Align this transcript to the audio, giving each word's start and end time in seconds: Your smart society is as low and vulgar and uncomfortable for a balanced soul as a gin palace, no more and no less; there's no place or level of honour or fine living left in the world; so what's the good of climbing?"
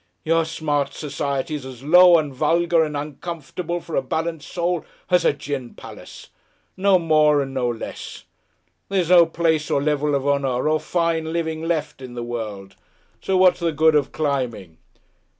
Your 0.23 0.45
smart 0.45 0.93
society 0.95 1.53
is 1.53 1.63
as 1.63 1.83
low 1.83 2.17
and 2.17 2.33
vulgar 2.33 2.83
and 2.83 2.97
uncomfortable 2.97 3.79
for 3.79 3.95
a 3.95 4.01
balanced 4.01 4.51
soul 4.51 4.83
as 5.11 5.23
a 5.23 5.31
gin 5.31 5.75
palace, 5.75 6.29
no 6.75 6.97
more 6.97 7.39
and 7.39 7.53
no 7.53 7.69
less; 7.69 8.23
there's 8.89 9.11
no 9.11 9.27
place 9.27 9.69
or 9.69 9.79
level 9.79 10.15
of 10.15 10.27
honour 10.27 10.67
or 10.67 10.79
fine 10.79 11.31
living 11.31 11.61
left 11.67 12.01
in 12.01 12.15
the 12.15 12.23
world; 12.23 12.75
so 13.21 13.37
what's 13.37 13.59
the 13.59 13.71
good 13.71 13.93
of 13.93 14.11
climbing?" 14.11 14.79